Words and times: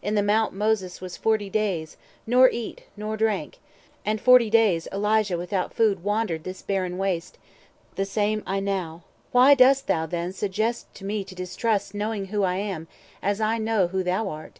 In 0.00 0.14
the 0.14 0.22
Mount 0.22 0.54
Moses 0.54 1.02
was 1.02 1.18
forty 1.18 1.50
days, 1.50 1.98
nor 2.26 2.48
eat 2.48 2.84
nor 2.96 3.18
drank; 3.18 3.58
And 4.02 4.18
forty 4.18 4.48
days 4.48 4.88
Eliah 4.90 5.36
without 5.36 5.74
food 5.74 6.02
Wandered 6.02 6.44
this 6.44 6.62
barren 6.62 6.96
waste; 6.96 7.36
the 7.94 8.06
same 8.06 8.42
I 8.46 8.60
now. 8.60 9.02
Why 9.30 9.54
dost 9.54 9.86
thou, 9.86 10.06
then, 10.06 10.32
suggest 10.32 10.86
to 10.94 11.04
me 11.04 11.22
distrust 11.22 11.92
Knowing 11.92 12.28
who 12.32 12.44
I 12.44 12.54
am, 12.54 12.88
as 13.22 13.42
I 13.42 13.58
know 13.58 13.88
who 13.88 14.02
thou 14.02 14.30
art?" 14.30 14.58